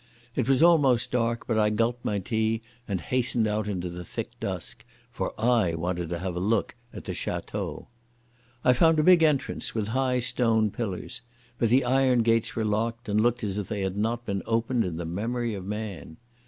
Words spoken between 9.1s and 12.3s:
entrance with high stone pillars, but the iron